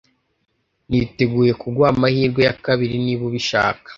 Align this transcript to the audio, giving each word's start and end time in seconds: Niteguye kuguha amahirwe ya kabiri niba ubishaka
Niteguye 0.89 1.51
kuguha 1.61 1.89
amahirwe 1.95 2.41
ya 2.47 2.55
kabiri 2.65 2.95
niba 3.05 3.23
ubishaka 3.29 3.87